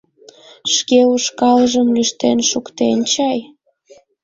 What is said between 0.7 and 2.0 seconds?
Шке ушкалжым